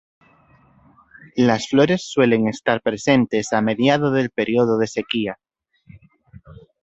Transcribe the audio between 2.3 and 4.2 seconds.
estar presentes a mediado